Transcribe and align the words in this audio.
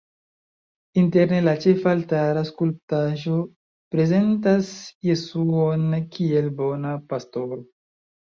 Interne 0.99 1.39
la 1.47 1.51
ĉefaltara 1.65 2.41
skulptaĵo 2.47 3.35
prezentas 3.95 4.71
Jesuon 5.09 5.85
kiel 6.17 6.49
Bona 6.63 6.95
Pastoro. 7.13 7.63